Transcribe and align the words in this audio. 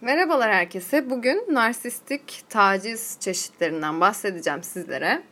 Merhabalar 0.00 0.52
herkese. 0.52 1.10
Bugün 1.10 1.44
narsistik 1.50 2.44
taciz 2.48 3.16
çeşitlerinden 3.20 4.00
bahsedeceğim 4.00 4.62
sizlere. 4.62 5.22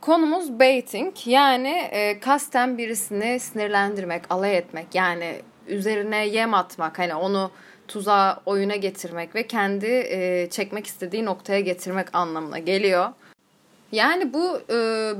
Konumuz 0.00 0.60
baiting 0.60 1.14
yani 1.26 1.88
e, 1.90 2.20
kasten 2.20 2.78
birisini 2.78 3.40
sinirlendirmek, 3.40 4.22
alay 4.30 4.56
etmek 4.56 4.94
yani 4.94 5.42
üzerine 5.68 6.26
yem 6.26 6.54
atmak 6.54 6.98
hani 6.98 7.14
onu 7.14 7.50
tuzağa 7.88 8.40
oyuna 8.46 8.76
getirmek 8.76 9.34
ve 9.34 9.46
kendi 9.46 9.86
e, 9.86 10.48
çekmek 10.50 10.86
istediği 10.86 11.24
noktaya 11.24 11.60
getirmek 11.60 12.14
anlamına 12.14 12.58
geliyor. 12.58 13.08
Yani 13.92 14.32
bu 14.32 14.60
e, 14.70 14.74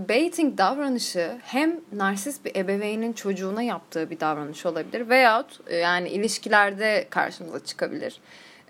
baiting 0.08 0.58
davranışı 0.58 1.32
hem 1.42 1.80
narsist 1.92 2.45
bir 2.45 2.56
ebeveynin 2.56 3.12
çocuğuna 3.12 3.62
yaptığı 3.62 4.11
bir 4.11 4.20
davranış 4.20 4.66
olabilir 4.66 5.08
veyahut 5.08 5.61
e, 5.66 5.76
yani 5.76 6.08
ilişkilerde 6.08 7.06
karşımıza 7.11 7.64
çıkabilir 7.64 8.20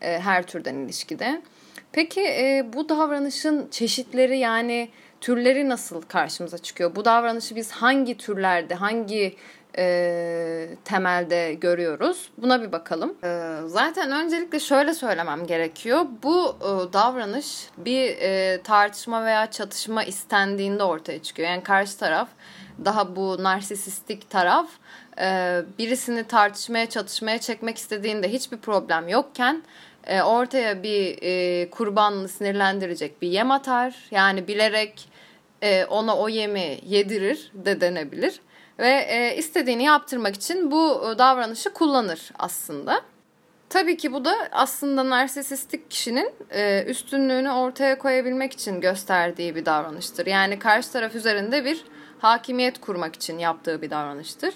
e, 0.05 0.21
her 0.21 0.43
türden 0.43 0.75
ilişkide. 0.75 1.43
Peki 1.92 2.20
e, 2.20 2.66
bu 2.73 2.88
davranışın 2.88 3.69
çeşitleri 3.70 4.38
yani 4.38 4.88
türleri 5.20 5.69
nasıl 5.69 6.02
karşımıza 6.02 6.59
çıkıyor? 6.59 6.97
Bu 6.97 7.05
davranışı 7.05 7.56
biz 7.56 7.70
hangi 7.70 8.16
türlerde, 8.16 8.75
hangi 8.75 9.37
e, 9.78 10.69
temelde 10.84 11.55
görüyoruz? 11.55 12.30
Buna 12.38 12.62
bir 12.62 12.73
bakalım. 12.73 13.14
E, 13.25 13.56
zaten 13.66 14.12
öncelikle 14.12 14.61
şöyle 14.61 14.95
söylemem 14.95 15.47
gerekiyor. 15.47 16.06
Bu 16.23 16.56
e, 16.61 16.92
davranış 16.92 17.69
bir 17.77 18.16
e, 18.20 18.62
tartışma 18.62 19.25
veya 19.25 19.50
çatışma 19.50 20.05
istendiğinde 20.05 20.83
ortaya 20.83 21.23
çıkıyor. 21.23 21.48
Yani 21.48 21.62
karşı 21.62 21.98
taraf 21.98 22.28
daha 22.84 23.16
bu 23.16 23.42
narsisistik 23.42 24.30
taraf 24.30 24.69
e, 25.20 25.61
birisini 25.78 26.25
tartışmaya, 26.25 26.89
çatışmaya 26.89 27.39
çekmek 27.39 27.78
istediğinde 27.78 28.33
hiçbir 28.33 28.56
problem 28.59 29.09
yokken 29.09 29.62
e, 30.06 30.22
ortaya 30.22 30.82
bir 30.82 31.18
e, 31.22 31.70
kurbanını 31.70 32.28
sinirlendirecek 32.28 33.22
bir 33.22 33.28
yem 33.28 33.50
atar. 33.50 33.94
Yani 34.11 34.48
bilerek 34.48 35.08
e, 35.62 35.84
ona 35.84 36.16
o 36.16 36.28
yemi 36.28 36.78
yedirir 36.86 37.52
de 37.55 37.80
denebilir. 37.80 38.41
Ve 38.78 39.06
e, 39.08 39.36
istediğini 39.36 39.84
yaptırmak 39.84 40.34
için 40.34 40.70
bu 40.70 41.11
e, 41.11 41.19
davranışı 41.19 41.72
kullanır 41.72 42.30
aslında. 42.38 43.02
Tabii 43.69 43.96
ki 43.96 44.12
bu 44.12 44.24
da 44.24 44.34
aslında 44.52 45.11
narsisistik 45.11 45.91
kişinin 45.91 46.33
e, 46.50 46.84
üstünlüğünü 46.84 47.50
ortaya 47.50 47.98
koyabilmek 47.98 48.52
için 48.52 48.80
gösterdiği 48.80 49.55
bir 49.55 49.66
davranıştır. 49.66 50.27
Yani 50.27 50.58
karşı 50.58 50.92
taraf 50.92 51.14
üzerinde 51.14 51.64
bir 51.64 51.84
hakimiyet 52.18 52.80
kurmak 52.80 53.14
için 53.14 53.39
yaptığı 53.39 53.83
bir 53.83 53.91
davranıştır. 53.91 54.55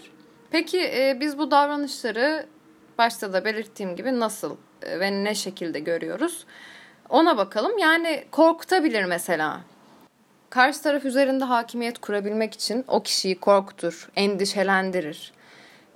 Peki 0.51 0.79
e, 0.79 1.17
biz 1.21 1.39
bu 1.39 1.51
davranışları 1.51 2.47
başta 2.99 3.33
da 3.33 3.45
belirttiğim 3.45 3.97
gibi 3.97 4.21
nasıl 4.21 4.57
ve 4.83 5.25
ne 5.25 5.35
şekilde 5.35 5.79
görüyoruz? 5.79 6.47
Ona 7.09 7.37
bakalım. 7.37 7.79
Yani 7.79 8.25
korkutabilir 8.31 9.05
mesela. 9.05 9.61
Karşı 10.51 10.83
taraf 10.83 11.05
üzerinde 11.05 11.45
hakimiyet 11.45 11.99
kurabilmek 11.99 12.55
için 12.55 12.85
o 12.89 13.03
kişiyi 13.03 13.41
korkutur, 13.41 14.09
endişelendirir. 14.17 15.33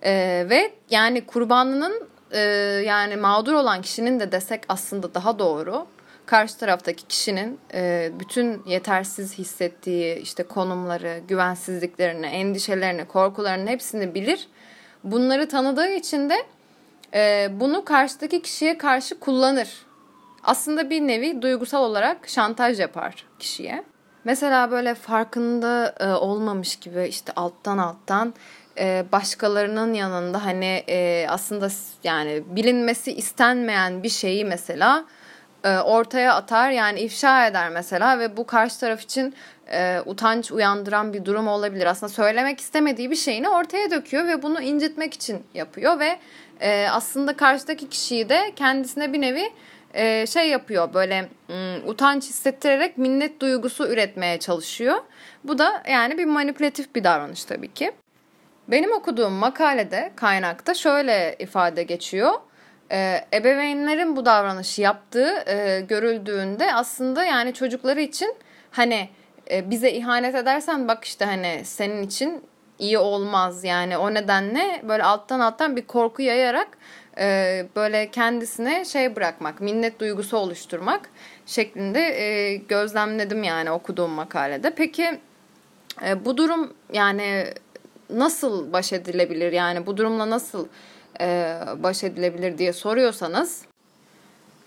Ee, 0.04 0.46
ve 0.50 0.72
yani 0.90 1.26
kurbanının 1.26 2.08
e, 2.30 2.40
yani 2.86 3.16
mağdur 3.16 3.52
olan 3.52 3.82
kişinin 3.82 4.20
de 4.20 4.32
desek 4.32 4.62
aslında 4.68 5.14
daha 5.14 5.38
doğru. 5.38 5.86
Karşı 6.26 6.58
taraftaki 6.58 7.06
kişinin 7.06 7.58
e, 7.74 8.10
bütün 8.20 8.62
yetersiz 8.66 9.38
hissettiği 9.38 10.16
işte 10.16 10.42
konumları, 10.42 11.20
güvensizliklerini, 11.28 12.26
endişelerini, 12.26 13.04
korkularını 13.04 13.70
hepsini 13.70 14.14
bilir. 14.14 14.48
Bunları 15.04 15.48
tanıdığı 15.48 15.88
için 15.88 16.30
de 16.30 16.36
e, 17.14 17.48
bunu 17.60 17.84
karşıdaki 17.84 18.42
kişiye 18.42 18.78
karşı 18.78 19.20
kullanır. 19.20 19.86
Aslında 20.42 20.90
bir 20.90 21.00
nevi 21.00 21.42
duygusal 21.42 21.84
olarak 21.84 22.28
şantaj 22.28 22.80
yapar 22.80 23.26
kişiye. 23.38 23.84
Mesela 24.24 24.70
böyle 24.70 24.94
farkında 24.94 25.94
e, 26.00 26.06
olmamış 26.06 26.76
gibi 26.76 27.06
işte 27.08 27.32
alttan 27.36 27.78
alttan 27.78 28.34
e, 28.78 29.04
başkalarının 29.12 29.94
yanında 29.94 30.44
hani 30.44 30.84
e, 30.88 31.26
aslında 31.28 31.68
yani 32.04 32.42
bilinmesi 32.46 33.12
istenmeyen 33.12 34.02
bir 34.02 34.08
şeyi 34.08 34.44
mesela 34.44 35.04
e, 35.64 35.78
ortaya 35.78 36.34
atar 36.34 36.70
yani 36.70 37.00
ifşa 37.00 37.46
eder 37.46 37.68
mesela 37.68 38.18
ve 38.18 38.36
bu 38.36 38.46
karşı 38.46 38.80
taraf 38.80 39.00
için 39.02 39.34
e, 39.72 40.00
utanç 40.06 40.52
uyandıran 40.52 41.12
bir 41.12 41.24
durum 41.24 41.48
olabilir. 41.48 41.86
Aslında 41.86 42.12
söylemek 42.12 42.60
istemediği 42.60 43.10
bir 43.10 43.16
şeyini 43.16 43.48
ortaya 43.48 43.90
döküyor 43.90 44.26
ve 44.26 44.42
bunu 44.42 44.60
incitmek 44.60 45.14
için 45.14 45.42
yapıyor 45.54 45.98
ve 45.98 46.18
e, 46.62 46.88
aslında 46.90 47.36
karşıdaki 47.36 47.88
kişiyi 47.88 48.28
de 48.28 48.52
kendisine 48.56 49.12
bir 49.12 49.20
nevi 49.20 49.52
e, 49.94 50.26
şey 50.26 50.48
yapıyor 50.48 50.94
böyle 50.94 51.28
um, 51.48 51.88
utanç 51.88 52.22
hissettirerek 52.22 52.98
minnet 52.98 53.40
duygusu 53.40 53.88
üretmeye 53.88 54.40
çalışıyor. 54.40 54.96
Bu 55.44 55.58
da 55.58 55.82
yani 55.90 56.18
bir 56.18 56.24
manipülatif 56.24 56.94
bir 56.94 57.04
davranış 57.04 57.44
tabii 57.44 57.74
ki. 57.74 57.92
Benim 58.68 58.92
okuduğum 58.92 59.32
makalede 59.32 60.12
kaynakta 60.16 60.74
şöyle 60.74 61.36
ifade 61.38 61.82
geçiyor. 61.82 62.32
Ee, 62.90 63.24
ebeveynlerin 63.34 64.16
bu 64.16 64.26
davranışı 64.26 64.82
yaptığı 64.82 65.44
e, 65.46 65.80
görüldüğünde 65.80 66.74
aslında 66.74 67.24
yani 67.24 67.54
çocukları 67.54 68.00
için 68.00 68.34
hani 68.70 69.08
e, 69.50 69.70
bize 69.70 69.90
ihanet 69.90 70.34
edersen 70.34 70.88
bak 70.88 71.04
işte 71.04 71.24
hani 71.24 71.60
senin 71.64 72.02
için 72.02 72.44
iyi 72.82 72.98
olmaz 72.98 73.64
yani 73.64 73.96
o 73.96 74.14
nedenle 74.14 74.82
böyle 74.88 75.02
alttan 75.02 75.40
alttan 75.40 75.76
bir 75.76 75.86
korku 75.86 76.22
yayarak 76.22 76.68
e, 77.18 77.66
böyle 77.76 78.10
kendisine 78.10 78.84
şey 78.84 79.16
bırakmak, 79.16 79.60
minnet 79.60 80.00
duygusu 80.00 80.36
oluşturmak 80.36 81.10
şeklinde 81.46 82.00
e, 82.00 82.56
gözlemledim 82.56 83.42
yani 83.42 83.70
okuduğum 83.70 84.10
makalede. 84.10 84.74
Peki 84.74 85.20
e, 86.06 86.24
bu 86.24 86.36
durum 86.36 86.74
yani 86.92 87.44
nasıl 88.10 88.72
baş 88.72 88.92
edilebilir 88.92 89.52
yani 89.52 89.86
bu 89.86 89.96
durumla 89.96 90.30
nasıl 90.30 90.66
e, 91.20 91.58
baş 91.76 92.04
edilebilir 92.04 92.58
diye 92.58 92.72
soruyorsanız 92.72 93.62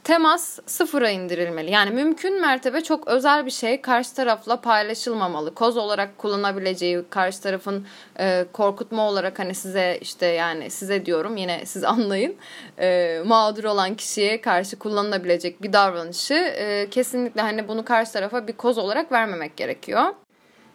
Temas 0.05 0.59
sıfıra 0.65 1.09
indirilmeli. 1.09 1.71
Yani 1.71 1.91
mümkün 1.91 2.41
mertebe 2.41 2.83
çok 2.83 3.07
özel 3.07 3.45
bir 3.45 3.51
şey 3.51 3.81
karşı 3.81 4.15
tarafla 4.15 4.61
paylaşılmamalı. 4.61 5.53
Koz 5.53 5.77
olarak 5.77 6.17
kullanabileceği 6.17 7.03
karşı 7.09 7.41
tarafın 7.41 7.87
e, 8.19 8.45
korkutma 8.53 9.09
olarak 9.09 9.39
hani 9.39 9.55
size 9.55 9.97
işte 10.01 10.25
yani 10.25 10.69
size 10.69 11.05
diyorum 11.05 11.37
yine 11.37 11.65
siz 11.65 11.83
anlayın 11.83 12.35
e, 12.79 13.19
mağdur 13.25 13.63
olan 13.63 13.95
kişiye 13.95 14.41
karşı 14.41 14.79
kullanılabilecek 14.79 15.61
bir 15.61 15.73
davranışı 15.73 16.33
e, 16.33 16.89
kesinlikle 16.89 17.41
hani 17.41 17.67
bunu 17.67 17.85
karşı 17.85 18.13
tarafa 18.13 18.47
bir 18.47 18.53
koz 18.53 18.77
olarak 18.77 19.11
vermemek 19.11 19.57
gerekiyor. 19.57 20.03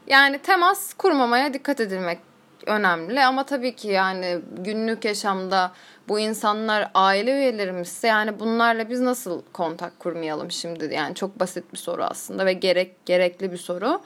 Yani 0.06 0.38
temas 0.38 0.94
kurmamaya 0.94 1.54
dikkat 1.54 1.80
edilmek 1.80 2.18
önemli 2.66 3.25
ama 3.25 3.47
tabii 3.47 3.76
ki 3.76 3.88
yani 3.88 4.38
günlük 4.59 5.04
yaşamda 5.04 5.72
bu 6.09 6.21
insanlar 6.21 6.91
aile 6.94 7.32
üyelerimizse 7.32 8.09
yani 8.09 8.41
bunlarla 8.41 8.91
biz 8.91 9.00
nasıl 9.00 9.43
kontak 9.53 9.98
kurmayalım 9.98 10.50
şimdi 10.50 10.94
yani 10.94 11.15
çok 11.15 11.41
basit 11.41 11.72
bir 11.72 11.78
soru 11.78 12.04
aslında 12.04 12.47
ve 12.47 12.53
gerek 12.53 13.06
gerekli 13.06 13.53
bir 13.53 13.56
soru. 13.56 14.00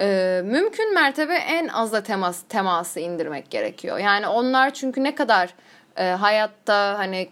Ee, 0.00 0.40
mümkün 0.44 0.94
mertebe 0.94 1.34
en 1.34 1.68
azla 1.68 2.02
temas 2.02 2.42
teması 2.48 3.00
indirmek 3.00 3.50
gerekiyor. 3.50 3.98
Yani 3.98 4.26
onlar 4.26 4.74
çünkü 4.74 5.04
ne 5.04 5.14
kadar 5.14 5.54
e, 5.96 6.04
hayatta 6.04 6.98
hani 6.98 7.28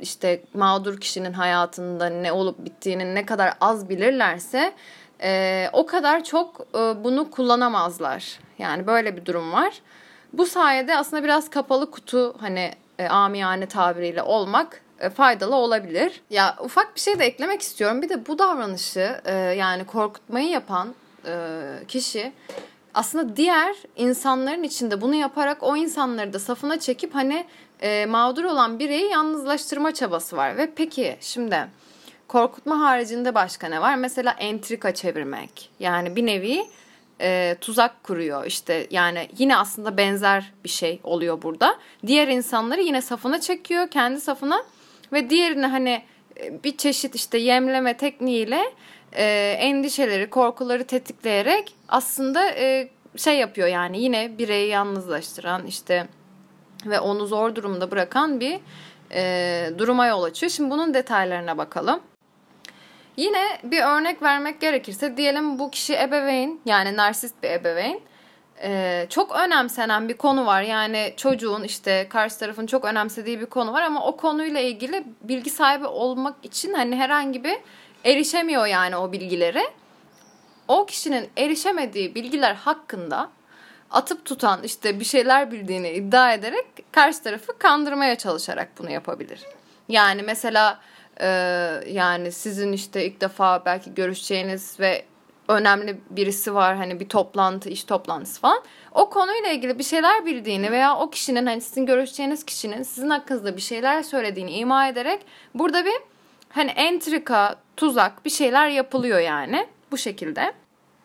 işte 0.00 0.42
mağdur 0.54 1.00
kişinin 1.00 1.32
hayatında 1.32 2.08
ne 2.08 2.32
olup 2.32 2.64
bittiğini 2.64 3.14
ne 3.14 3.26
kadar 3.26 3.54
az 3.60 3.88
bilirlerse 3.88 4.72
e, 5.22 5.70
o 5.72 5.86
kadar 5.86 6.24
çok 6.24 6.60
e, 6.74 7.04
bunu 7.04 7.30
kullanamazlar. 7.30 8.38
Yani 8.58 8.86
böyle 8.86 9.16
bir 9.16 9.24
durum 9.24 9.52
var. 9.52 9.80
Bu 10.36 10.46
sayede 10.46 10.96
aslında 10.96 11.24
biraz 11.24 11.50
kapalı 11.50 11.90
kutu 11.90 12.34
hani 12.40 12.72
e, 12.98 13.08
amiyane 13.08 13.66
tabiriyle 13.66 14.22
olmak 14.22 14.82
e, 15.00 15.10
faydalı 15.10 15.54
olabilir. 15.54 16.20
Ya 16.30 16.56
ufak 16.60 16.94
bir 16.94 17.00
şey 17.00 17.18
de 17.18 17.24
eklemek 17.24 17.62
istiyorum. 17.62 18.02
Bir 18.02 18.08
de 18.08 18.26
bu 18.26 18.38
davranışı 18.38 19.20
e, 19.24 19.34
yani 19.34 19.86
korkutmayı 19.86 20.48
yapan 20.48 20.94
e, 21.26 21.32
kişi 21.88 22.32
aslında 22.94 23.36
diğer 23.36 23.76
insanların 23.96 24.62
içinde 24.62 25.00
bunu 25.00 25.14
yaparak 25.14 25.62
o 25.62 25.76
insanları 25.76 26.32
da 26.32 26.38
safına 26.38 26.80
çekip 26.80 27.14
hani 27.14 27.46
e, 27.80 28.06
mağdur 28.06 28.44
olan 28.44 28.78
bireyi 28.78 29.10
yalnızlaştırma 29.10 29.94
çabası 29.94 30.36
var. 30.36 30.56
Ve 30.56 30.70
peki 30.76 31.16
şimdi 31.20 31.66
korkutma 32.28 32.80
haricinde 32.80 33.34
başka 33.34 33.68
ne 33.68 33.80
var? 33.80 33.96
Mesela 33.96 34.32
entrika 34.38 34.94
çevirmek. 34.94 35.70
Yani 35.80 36.16
bir 36.16 36.26
nevi 36.26 36.64
e, 37.20 37.56
tuzak 37.60 38.04
kuruyor 38.04 38.46
işte 38.46 38.86
yani 38.90 39.28
yine 39.38 39.56
aslında 39.56 39.96
benzer 39.96 40.52
bir 40.64 40.68
şey 40.68 41.00
oluyor 41.04 41.42
burada. 41.42 41.78
Diğer 42.06 42.28
insanları 42.28 42.82
yine 42.82 43.02
safına 43.02 43.40
çekiyor 43.40 43.88
kendi 43.88 44.20
safına 44.20 44.64
ve 45.12 45.30
diğerini 45.30 45.66
hani 45.66 46.02
e, 46.40 46.64
bir 46.64 46.76
çeşit 46.76 47.14
işte 47.14 47.38
yemleme 47.38 47.96
tekniğiyle 47.96 48.64
e, 49.12 49.56
endişeleri 49.60 50.30
korkuları 50.30 50.84
tetikleyerek 50.84 51.74
aslında 51.88 52.50
e, 52.50 52.88
şey 53.16 53.38
yapıyor 53.38 53.68
yani 53.68 54.02
yine 54.02 54.38
bireyi 54.38 54.68
yalnızlaştıran 54.68 55.66
işte 55.66 56.06
ve 56.86 57.00
onu 57.00 57.26
zor 57.26 57.54
durumda 57.54 57.90
bırakan 57.90 58.40
bir 58.40 58.60
e, 59.12 59.70
duruma 59.78 60.06
yol 60.06 60.22
açıyor. 60.22 60.50
Şimdi 60.50 60.70
bunun 60.70 60.94
detaylarına 60.94 61.58
bakalım. 61.58 62.00
Yine 63.16 63.58
bir 63.62 63.82
örnek 63.82 64.22
vermek 64.22 64.60
gerekirse 64.60 65.16
diyelim 65.16 65.58
bu 65.58 65.70
kişi 65.70 65.94
ebeveyn 65.94 66.60
yani 66.64 66.96
narsist 66.96 67.42
bir 67.42 67.50
ebeveyn. 67.50 68.00
Ee, 68.62 69.06
çok 69.10 69.36
önemsenen 69.36 70.08
bir 70.08 70.16
konu 70.16 70.46
var. 70.46 70.62
Yani 70.62 71.14
çocuğun 71.16 71.62
işte 71.64 72.06
karşı 72.10 72.38
tarafın 72.38 72.66
çok 72.66 72.84
önemsediği 72.84 73.40
bir 73.40 73.46
konu 73.46 73.72
var 73.72 73.82
ama 73.82 74.06
o 74.06 74.16
konuyla 74.16 74.60
ilgili 74.60 75.04
bilgi 75.22 75.50
sahibi 75.50 75.86
olmak 75.86 76.44
için 76.44 76.74
hani 76.74 76.96
herhangi 76.96 77.44
bir 77.44 77.56
erişemiyor 78.04 78.66
yani 78.66 78.96
o 78.96 79.12
bilgileri. 79.12 79.62
O 80.68 80.86
kişinin 80.86 81.30
erişemediği 81.36 82.14
bilgiler 82.14 82.54
hakkında 82.54 83.30
atıp 83.90 84.24
tutan 84.24 84.62
işte 84.62 85.00
bir 85.00 85.04
şeyler 85.04 85.50
bildiğini 85.50 85.90
iddia 85.90 86.32
ederek 86.32 86.66
karşı 86.92 87.22
tarafı 87.22 87.58
kandırmaya 87.58 88.18
çalışarak 88.18 88.68
bunu 88.78 88.90
yapabilir. 88.90 89.40
Yani 89.88 90.22
mesela 90.22 90.80
e, 91.20 91.26
yani 91.88 92.32
sizin 92.32 92.72
işte 92.72 93.06
ilk 93.06 93.20
defa 93.20 93.64
belki 93.64 93.94
görüşeceğiniz 93.94 94.80
ve 94.80 95.04
önemli 95.48 96.00
birisi 96.10 96.54
var 96.54 96.76
hani 96.76 97.00
bir 97.00 97.08
toplantı 97.08 97.68
iş 97.68 97.84
toplantısı 97.84 98.40
falan 98.40 98.62
o 98.92 99.10
konuyla 99.10 99.50
ilgili 99.50 99.78
bir 99.78 99.84
şeyler 99.84 100.26
bildiğini 100.26 100.72
veya 100.72 100.96
o 100.96 101.10
kişinin 101.10 101.46
hani 101.46 101.60
sizin 101.60 101.86
görüşeceğiniz 101.86 102.44
kişinin 102.44 102.82
sizin 102.82 103.10
hakkınızda 103.10 103.56
bir 103.56 103.62
şeyler 103.62 104.02
söylediğini 104.02 104.52
ima 104.52 104.88
ederek 104.88 105.20
burada 105.54 105.84
bir 105.84 105.96
hani 106.48 106.70
entrika 106.70 107.56
tuzak 107.76 108.24
bir 108.24 108.30
şeyler 108.30 108.68
yapılıyor 108.68 109.18
yani 109.18 109.66
bu 109.90 109.98
şekilde. 109.98 110.52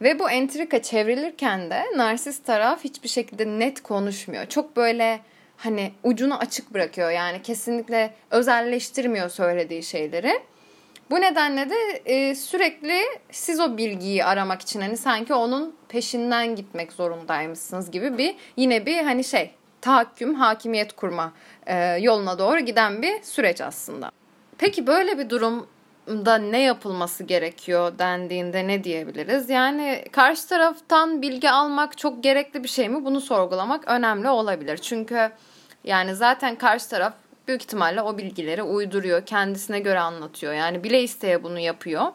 Ve 0.01 0.19
bu 0.19 0.29
entrika 0.29 0.81
çevrilirken 0.81 1.69
de 1.69 1.83
narsist 1.95 2.45
taraf 2.45 2.83
hiçbir 2.83 3.09
şekilde 3.09 3.45
net 3.45 3.83
konuşmuyor. 3.83 4.45
Çok 4.45 4.75
böyle 4.75 5.19
hani 5.63 5.91
ucunu 6.03 6.37
açık 6.37 6.73
bırakıyor 6.73 7.11
yani 7.11 7.41
kesinlikle 7.41 8.13
özelleştirmiyor 8.31 9.29
söylediği 9.29 9.83
şeyleri. 9.83 10.41
Bu 11.09 11.21
nedenle 11.21 11.69
de 11.69 12.01
e, 12.05 12.35
sürekli 12.35 13.01
siz 13.31 13.59
o 13.59 13.77
bilgiyi 13.77 14.25
aramak 14.25 14.61
için 14.61 14.81
hani 14.81 14.97
sanki 14.97 15.33
onun 15.33 15.75
peşinden 15.89 16.55
gitmek 16.55 16.93
zorundaymışsınız 16.93 17.91
gibi 17.91 18.17
bir 18.17 18.35
yine 18.57 18.85
bir 18.85 19.03
hani 19.03 19.23
şey 19.23 19.51
tahakküm, 19.81 20.35
hakimiyet 20.35 20.93
kurma 20.93 21.33
e, 21.65 21.97
yoluna 22.01 22.39
doğru 22.39 22.59
giden 22.59 23.01
bir 23.01 23.23
süreç 23.23 23.61
aslında. 23.61 24.11
Peki 24.57 24.87
böyle 24.87 25.17
bir 25.17 25.29
durumda 25.29 26.37
ne 26.37 26.61
yapılması 26.61 27.23
gerekiyor 27.23 27.99
dendiğinde 27.99 28.67
ne 28.67 28.83
diyebiliriz? 28.83 29.49
Yani 29.49 30.05
karşı 30.11 30.47
taraftan 30.47 31.21
bilgi 31.21 31.49
almak 31.49 31.97
çok 31.97 32.23
gerekli 32.23 32.63
bir 32.63 32.69
şey 32.69 32.89
mi? 32.89 33.05
Bunu 33.05 33.21
sorgulamak 33.21 33.87
önemli 33.87 34.29
olabilir. 34.29 34.77
Çünkü 34.77 35.31
yani 35.83 36.15
zaten 36.15 36.55
karşı 36.55 36.89
taraf 36.89 37.13
büyük 37.47 37.63
ihtimalle 37.63 38.01
o 38.01 38.17
bilgileri 38.17 38.63
uyduruyor, 38.63 39.25
kendisine 39.25 39.79
göre 39.79 39.99
anlatıyor. 39.99 40.53
Yani 40.53 40.83
bile 40.83 41.03
isteye 41.03 41.43
bunu 41.43 41.59
yapıyor. 41.59 42.05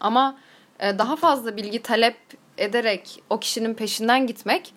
Ama 0.00 0.38
e, 0.80 0.98
daha 0.98 1.16
fazla 1.16 1.56
bilgi 1.56 1.82
talep 1.82 2.16
ederek 2.58 3.22
o 3.30 3.40
kişinin 3.40 3.74
peşinden 3.74 4.26
gitmek 4.26 4.74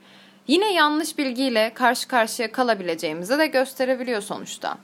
yine 0.47 0.73
yanlış 0.73 1.17
bilgiyle 1.17 1.71
karşı 1.73 2.07
karşıya 2.07 2.51
kalabileceğimizi 2.51 3.37
de 3.37 3.47
gösterebiliyor 3.47 4.21
sonuçta. 4.21 4.77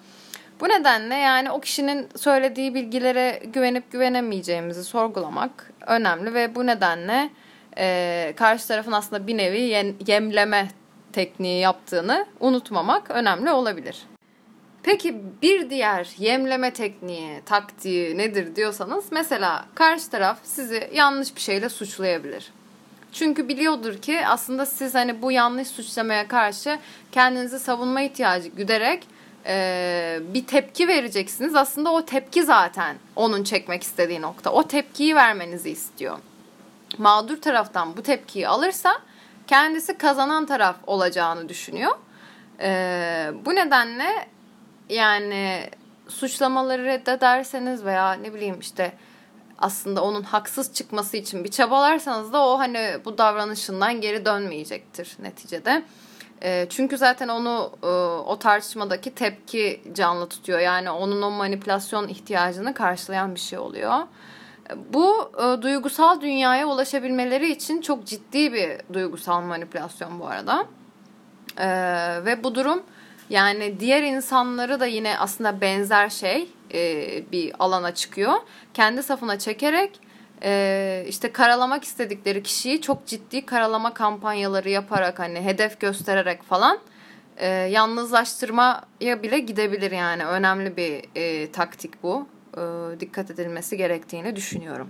Bu 0.60 0.70
nedenle 0.70 1.16
yani 1.16 1.52
o 1.52 1.60
kişinin 1.60 2.08
söylediği 2.18 2.74
bilgilere 2.74 3.42
güvenip 3.54 3.92
güvenemeyeceğimizi 3.92 4.84
sorgulamak 4.84 5.74
önemli 5.88 6.34
ve 6.34 6.56
bu 6.56 6.66
nedenle 6.66 7.30
e, 7.78 8.34
karşı 8.36 8.68
tarafın 8.68 8.92
aslında 8.92 9.28
bir 9.28 9.38
nevi 9.38 9.94
yemleme 10.08 10.68
tekniği 11.14 11.60
yaptığını 11.62 12.26
unutmamak 12.40 13.12
önemli 13.12 13.52
olabilir. 13.52 13.98
Peki 14.84 15.22
bir 15.42 15.70
diğer 15.70 16.10
yemleme 16.18 16.74
tekniği, 16.74 17.42
taktiği 17.46 18.18
nedir 18.18 18.56
diyorsanız 18.56 19.06
mesela 19.12 19.66
karşı 19.76 20.10
taraf 20.10 20.40
sizi 20.44 20.90
yanlış 20.94 21.36
bir 21.36 21.42
şeyle 21.42 21.70
suçlayabilir. 21.70 22.52
Çünkü 23.14 23.48
biliyordur 23.48 23.98
ki 23.98 24.28
aslında 24.28 24.66
siz 24.66 24.96
hani 24.96 25.22
bu 25.22 25.32
yanlış 25.32 25.68
suçlamaya 25.68 26.28
karşı 26.28 26.80
kendinizi 27.12 27.60
savunma 27.60 28.02
ihtiyacı 28.02 28.50
güderek 28.50 29.04
e, 29.46 30.20
bir 30.34 30.46
tepki 30.46 30.88
vereceksiniz. 30.88 31.56
Aslında 31.56 31.92
o 31.92 32.06
tepki 32.06 32.44
zaten 32.44 32.96
onun 33.16 33.44
çekmek 33.44 33.84
istediği 33.84 34.22
nokta. 34.22 34.52
O 34.52 34.64
tepkiyi 34.64 35.16
vermenizi 35.16 35.70
istiyor. 35.70 36.18
Mağdur 36.98 37.42
taraftan 37.42 37.98
bu 37.98 38.04
tepkiyi 38.04 38.48
alırsa 38.48 39.02
kendisi 39.48 39.98
kazanan 39.98 40.46
taraf 40.46 40.76
olacağını 40.88 41.50
düşünüyor. 41.50 41.92
E, 42.60 43.32
bu 43.46 43.56
nedenle 43.56 44.28
yani 44.90 45.70
suçlamaları 46.08 46.86
reddederseniz 46.86 47.86
veya 47.86 48.14
ne 48.14 48.34
bileyim 48.34 48.60
işte 48.60 48.94
aslında 49.58 50.04
onun 50.04 50.24
haksız 50.24 50.74
çıkması 50.74 51.18
için 51.18 51.44
bir 51.44 51.52
çabalarsanız 51.52 52.34
da 52.34 52.48
o 52.48 52.60
hani 52.60 52.98
bu 53.06 53.18
davranışından 53.18 54.02
geri 54.02 54.26
dönmeyecektir 54.26 55.18
neticede. 55.20 55.84
E, 56.44 56.68
çünkü 56.70 56.98
zaten 56.98 57.28
onu 57.28 57.72
e, 57.84 57.88
o 58.30 58.40
tartışmadaki 58.40 59.16
tepki 59.16 59.82
canlı 59.94 60.30
tutuyor. 60.30 60.60
Yani 60.60 60.92
onun 60.92 61.22
o 61.22 61.32
manipülasyon 61.32 62.08
ihtiyacını 62.08 62.74
karşılayan 62.74 63.36
bir 63.36 63.40
şey 63.40 63.60
oluyor. 63.60 64.00
Bu 64.94 65.32
e, 65.38 65.62
duygusal 65.62 66.22
dünyaya 66.22 66.68
ulaşabilmeleri 66.68 67.52
için 67.52 67.82
çok 67.82 68.06
ciddi 68.06 68.54
bir 68.54 68.70
duygusal 68.94 69.42
manipülasyon 69.42 70.20
bu 70.20 70.28
arada. 70.28 70.66
E, 71.58 71.68
ve 72.26 72.44
bu 72.44 72.56
durum 72.56 72.84
yani 73.30 73.80
diğer 73.80 74.04
insanları 74.04 74.80
da 74.80 74.86
yine 74.86 75.20
aslında 75.20 75.62
benzer 75.62 76.10
şey 76.10 76.50
e, 76.74 77.24
bir 77.32 77.54
alana 77.60 77.94
çıkıyor. 77.94 78.34
Kendi 78.74 79.04
safına 79.04 79.40
çekerek 79.40 80.00
e, 80.44 81.06
işte 81.08 81.32
karalamak 81.32 81.84
istedikleri 81.84 82.44
kişiyi 82.44 82.82
çok 82.82 83.06
ciddi 83.06 83.46
karalama 83.46 83.94
kampanyaları 83.94 84.70
yaparak 84.70 85.20
hani 85.20 85.42
hedef 85.42 85.80
göstererek 85.80 86.44
falan 86.44 86.80
e, 87.38 87.48
yalnızlaştırmaya 87.48 89.24
bile 89.24 89.40
gidebilir 89.40 89.92
yani 89.92 90.26
önemli 90.26 90.78
bir 90.78 91.06
e, 91.16 91.52
taktik 91.52 92.04
bu. 92.04 92.28
E, 92.58 93.00
dikkat 93.00 93.32
edilmesi 93.32 93.78
gerektiğini 93.78 94.36
düşünüyorum. 94.36 94.90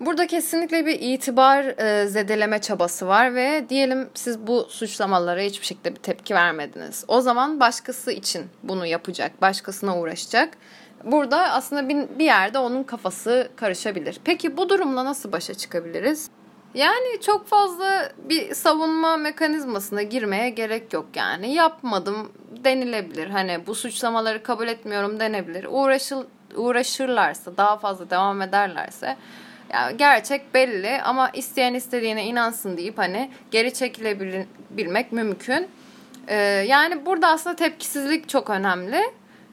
Burada 0.00 0.26
kesinlikle 0.26 0.86
bir 0.86 1.00
itibar 1.00 1.64
e, 1.64 2.06
zedeleme 2.06 2.60
çabası 2.60 3.06
var 3.06 3.34
ve 3.34 3.66
diyelim 3.68 4.08
siz 4.14 4.46
bu 4.46 4.66
suçlamalara 4.70 5.40
hiçbir 5.40 5.66
şekilde 5.66 5.94
bir 5.94 6.00
tepki 6.00 6.34
vermediniz. 6.34 7.04
O 7.08 7.20
zaman 7.20 7.60
başkası 7.60 8.12
için 8.12 8.46
bunu 8.62 8.86
yapacak, 8.86 9.42
başkasına 9.42 9.98
uğraşacak. 9.98 10.54
Burada 11.04 11.52
aslında 11.52 11.88
bir, 11.88 12.18
bir 12.18 12.24
yerde 12.24 12.58
onun 12.58 12.82
kafası 12.82 13.48
karışabilir. 13.56 14.20
Peki 14.24 14.56
bu 14.56 14.68
durumla 14.68 15.04
nasıl 15.04 15.32
başa 15.32 15.54
çıkabiliriz? 15.54 16.30
Yani 16.74 17.20
çok 17.20 17.46
fazla 17.46 18.12
bir 18.28 18.54
savunma 18.54 19.16
mekanizmasına 19.16 20.02
girmeye 20.02 20.50
gerek 20.50 20.92
yok 20.92 21.06
yani. 21.14 21.54
Yapmadım 21.54 22.32
denilebilir. 22.64 23.26
Hani 23.26 23.66
bu 23.66 23.74
suçlamaları 23.74 24.42
kabul 24.42 24.68
etmiyorum 24.68 25.20
denebilir. 25.20 25.66
Uğraşıl, 25.70 26.24
uğraşırlarsa, 26.58 27.56
daha 27.56 27.76
fazla 27.76 28.10
devam 28.10 28.42
ederlerse 28.42 29.16
yani 29.72 29.96
gerçek 29.96 30.54
belli 30.54 31.02
ama 31.02 31.30
isteyen 31.30 31.74
istediğine 31.74 32.24
inansın 32.24 32.76
deyip 32.76 32.98
hani 32.98 33.30
geri 33.50 33.74
çekilebilmek 33.74 35.12
mümkün. 35.12 35.68
Ee, 36.28 36.36
yani 36.68 37.06
burada 37.06 37.28
aslında 37.28 37.56
tepkisizlik 37.56 38.28
çok 38.28 38.50
önemli. 38.50 39.02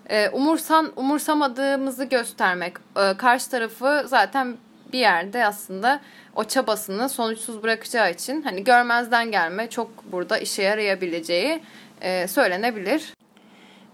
Ee, 0.09 0.29
umursan 0.29 0.91
umursamadığımızı 0.95 2.05
göstermek, 2.05 2.73
ee, 2.97 3.13
karşı 3.17 3.49
tarafı 3.49 4.03
zaten 4.07 4.57
bir 4.93 4.99
yerde 4.99 5.45
aslında 5.45 5.99
o 6.35 6.43
çabasını 6.43 7.09
sonuçsuz 7.09 7.63
bırakacağı 7.63 8.11
için 8.11 8.41
hani 8.41 8.63
görmezden 8.63 9.31
gelme 9.31 9.69
çok 9.69 10.11
burada 10.11 10.37
işe 10.37 10.63
yarayabileceği 10.63 11.61
e, 12.01 12.27
söylenebilir. 12.27 13.13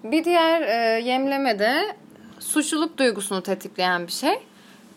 Bir 0.04 0.24
diğer 0.24 0.62
e, 0.62 1.02
yemleme 1.02 1.60
de 1.60 1.96
suçluluk 2.42 2.98
duygusunu 2.98 3.44
tetikleyen 3.44 4.08
bir 4.08 4.12
şey. 4.12 4.40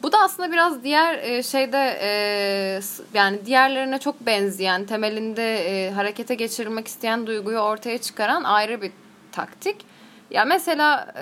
Bu 0.02 0.12
da 0.12 0.18
aslında 0.18 0.52
biraz 0.52 0.84
diğer 0.84 1.18
e, 1.18 1.42
şeyde 1.42 1.98
e, 2.02 2.80
yani 3.14 3.46
diğerlerine 3.46 3.98
çok 3.98 4.26
benzeyen, 4.26 4.84
temelinde 4.86 5.56
e, 5.56 5.90
harekete 5.90 6.34
geçirilmek 6.34 6.88
isteyen 6.88 7.26
duyguyu 7.26 7.58
ortaya 7.58 7.98
çıkaran 7.98 8.44
ayrı 8.44 8.82
bir 8.82 8.92
taktik. 9.32 9.76
Ya 10.30 10.44
mesela 10.44 11.14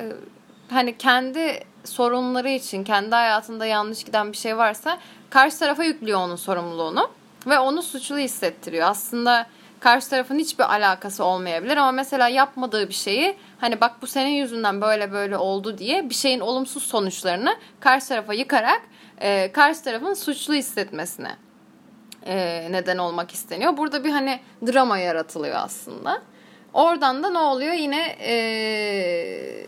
hani 0.70 0.98
kendi 0.98 1.64
sorunları 1.84 2.48
için, 2.48 2.84
kendi 2.84 3.14
hayatında 3.14 3.66
yanlış 3.66 4.04
giden 4.04 4.32
bir 4.32 4.36
şey 4.36 4.56
varsa 4.56 4.98
karşı 5.30 5.58
tarafa 5.58 5.84
yüklüyor 5.84 6.18
onun 6.20 6.36
sorumluluğunu 6.36 7.10
ve 7.46 7.58
onu 7.58 7.82
suçlu 7.82 8.18
hissettiriyor. 8.18 8.88
Aslında 8.88 9.46
karşı 9.82 10.10
tarafın 10.10 10.38
hiçbir 10.38 10.64
alakası 10.64 11.24
olmayabilir 11.24 11.76
ama 11.76 11.92
mesela 11.92 12.28
yapmadığı 12.28 12.88
bir 12.88 12.94
şeyi 12.94 13.36
hani 13.58 13.80
bak 13.80 14.02
bu 14.02 14.06
senin 14.06 14.30
yüzünden 14.30 14.80
böyle 14.80 15.12
böyle 15.12 15.36
oldu 15.36 15.78
diye 15.78 16.10
bir 16.10 16.14
şeyin 16.14 16.40
olumsuz 16.40 16.82
sonuçlarını 16.82 17.56
karşı 17.80 18.08
tarafa 18.08 18.34
yıkarak 18.34 18.82
e, 19.20 19.52
karşı 19.52 19.84
tarafın 19.84 20.14
suçlu 20.14 20.54
hissetmesine 20.54 21.36
e, 22.26 22.66
neden 22.70 22.98
olmak 22.98 23.30
isteniyor. 23.30 23.76
Burada 23.76 24.04
bir 24.04 24.10
hani 24.10 24.40
drama 24.66 24.98
yaratılıyor 24.98 25.56
aslında. 25.56 26.22
Oradan 26.74 27.22
da 27.22 27.30
ne 27.30 27.38
oluyor? 27.38 27.72
Yine 27.72 28.16
ee, 28.20 29.66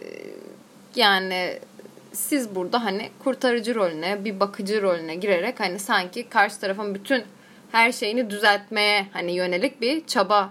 yani 0.96 1.58
siz 2.12 2.54
burada 2.54 2.84
hani 2.84 3.10
kurtarıcı 3.24 3.74
rolüne, 3.74 4.24
bir 4.24 4.40
bakıcı 4.40 4.82
rolüne 4.82 5.14
girerek 5.14 5.60
hani 5.60 5.78
sanki 5.78 6.28
karşı 6.28 6.60
tarafın 6.60 6.94
bütün 6.94 7.24
her 7.74 7.92
şeyini 7.92 8.30
düzeltmeye 8.30 9.06
hani 9.12 9.32
yönelik 9.32 9.80
bir 9.80 10.06
çaba 10.06 10.50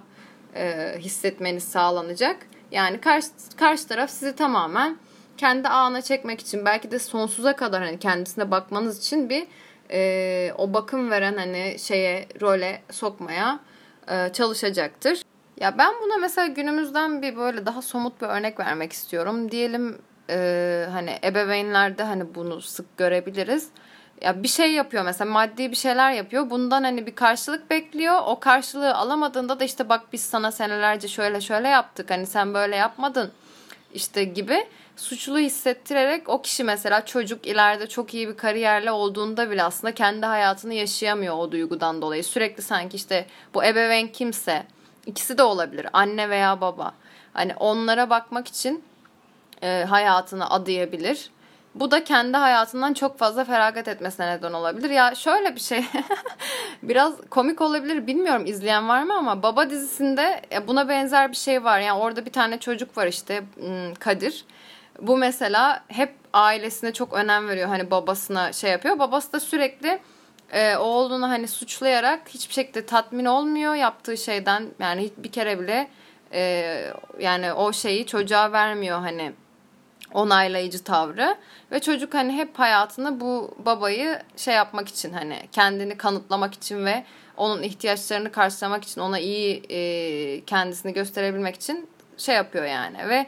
e, 0.55 0.95
hissetmeniz 0.97 1.63
sağlanacak. 1.63 2.37
Yani 2.71 3.01
karşı, 3.01 3.27
karşı 3.57 3.87
taraf 3.87 4.09
sizi 4.09 4.35
tamamen 4.35 4.97
kendi 5.37 5.67
ağına 5.67 6.01
çekmek 6.01 6.39
için 6.41 6.65
belki 6.65 6.91
de 6.91 6.99
sonsuza 6.99 7.55
kadar 7.55 7.83
hani 7.83 7.99
kendisine 7.99 8.51
bakmanız 8.51 8.99
için 8.99 9.29
bir 9.29 9.47
e, 9.91 10.53
o 10.57 10.73
bakım 10.73 11.11
veren 11.11 11.37
hani 11.37 11.75
şeye 11.79 12.27
role 12.41 12.81
sokmaya 12.91 13.59
e, 14.11 14.33
çalışacaktır. 14.33 15.21
Ya 15.59 15.77
ben 15.77 15.93
buna 16.03 16.17
mesela 16.17 16.47
günümüzden 16.47 17.21
bir 17.21 17.37
böyle 17.37 17.65
daha 17.65 17.81
somut 17.81 18.21
bir 18.21 18.27
örnek 18.27 18.59
vermek 18.59 18.93
istiyorum. 18.93 19.51
Diyelim 19.51 19.97
e, 20.29 20.87
hani 20.91 21.19
ebeveynlerde 21.23 22.03
hani 22.03 22.35
bunu 22.35 22.61
sık 22.61 22.97
görebiliriz. 22.97 23.69
Ya 24.23 24.43
bir 24.43 24.47
şey 24.47 24.71
yapıyor 24.71 25.05
mesela 25.05 25.31
maddi 25.31 25.71
bir 25.71 25.75
şeyler 25.75 26.11
yapıyor. 26.11 26.49
Bundan 26.49 26.83
hani 26.83 27.05
bir 27.05 27.15
karşılık 27.15 27.69
bekliyor. 27.69 28.19
O 28.25 28.39
karşılığı 28.39 28.95
alamadığında 28.95 29.59
da 29.59 29.63
işte 29.63 29.89
bak 29.89 30.01
biz 30.13 30.21
sana 30.21 30.51
senelerce 30.51 31.07
şöyle 31.07 31.41
şöyle 31.41 31.67
yaptık. 31.67 32.11
Hani 32.11 32.25
sen 32.25 32.53
böyle 32.53 32.75
yapmadın 32.75 33.31
işte 33.93 34.23
gibi 34.23 34.67
suçlu 34.97 35.37
hissettirerek 35.37 36.29
o 36.29 36.41
kişi 36.41 36.63
mesela 36.63 37.05
çocuk 37.05 37.47
ileride 37.47 37.87
çok 37.89 38.13
iyi 38.13 38.27
bir 38.27 38.37
kariyerle 38.37 38.91
olduğunda 38.91 39.51
bile 39.51 39.63
aslında 39.63 39.93
kendi 39.95 40.25
hayatını 40.25 40.73
yaşayamıyor 40.73 41.37
o 41.37 41.51
duygudan 41.51 42.01
dolayı. 42.01 42.23
Sürekli 42.23 42.63
sanki 42.63 42.95
işte 42.97 43.25
bu 43.53 43.63
ebeveyn 43.63 44.07
kimse 44.07 44.63
ikisi 45.05 45.37
de 45.37 45.43
olabilir 45.43 45.87
anne 45.93 46.29
veya 46.29 46.61
baba. 46.61 46.93
Hani 47.33 47.55
onlara 47.55 48.09
bakmak 48.09 48.47
için 48.47 48.83
e, 49.63 49.85
hayatını 49.89 50.49
adayabilir. 50.49 51.29
Bu 51.75 51.91
da 51.91 52.03
kendi 52.03 52.37
hayatından 52.37 52.93
çok 52.93 53.19
fazla 53.19 53.45
feragat 53.45 53.87
etmesine 53.87 54.27
neden 54.27 54.53
olabilir. 54.53 54.89
Ya 54.89 55.15
şöyle 55.15 55.55
bir 55.55 55.59
şey 55.59 55.85
biraz 56.83 57.13
komik 57.29 57.61
olabilir 57.61 58.07
bilmiyorum 58.07 58.45
izleyen 58.45 58.89
var 58.89 59.03
mı 59.03 59.13
ama 59.17 59.43
Baba 59.43 59.69
dizisinde 59.69 60.41
buna 60.67 60.89
benzer 60.89 61.31
bir 61.31 61.35
şey 61.35 61.63
var. 61.63 61.79
Yani 61.79 61.99
orada 61.99 62.25
bir 62.25 62.31
tane 62.31 62.59
çocuk 62.59 62.97
var 62.97 63.07
işte 63.07 63.43
Kadir. 63.99 64.45
Bu 65.01 65.17
mesela 65.17 65.83
hep 65.87 66.13
ailesine 66.33 66.93
çok 66.93 67.13
önem 67.13 67.49
veriyor. 67.49 67.67
Hani 67.67 67.91
babasına 67.91 68.53
şey 68.53 68.71
yapıyor. 68.71 68.99
Babası 68.99 69.33
da 69.33 69.39
sürekli 69.39 69.99
e, 70.51 70.77
oğlunu 70.77 71.29
hani 71.29 71.47
suçlayarak 71.47 72.29
hiçbir 72.29 72.53
şekilde 72.53 72.85
tatmin 72.85 73.25
olmuyor 73.25 73.75
yaptığı 73.75 74.17
şeyden. 74.17 74.67
Yani 74.79 75.09
bir 75.17 75.31
kere 75.31 75.59
bile 75.59 75.87
e, 76.33 76.93
yani 77.19 77.53
o 77.53 77.73
şeyi 77.73 78.05
çocuğa 78.05 78.51
vermiyor 78.51 78.99
hani 78.99 79.33
onaylayıcı 80.13 80.83
tavrı. 80.83 81.35
Ve 81.71 81.79
çocuk 81.79 82.13
hani 82.13 82.33
hep 82.33 82.59
hayatını 82.59 83.19
bu 83.19 83.55
babayı 83.65 84.19
şey 84.37 84.55
yapmak 84.55 84.87
için 84.87 85.13
hani 85.13 85.39
kendini 85.51 85.97
kanıtlamak 85.97 86.53
için 86.53 86.85
ve 86.85 87.03
onun 87.37 87.63
ihtiyaçlarını 87.63 88.31
karşılamak 88.31 88.83
için 88.83 89.01
ona 89.01 89.19
iyi 89.19 89.63
e, 89.69 90.45
kendisini 90.45 90.93
gösterebilmek 90.93 91.55
için 91.55 91.89
şey 92.17 92.35
yapıyor 92.35 92.65
yani. 92.65 93.09
Ve 93.09 93.25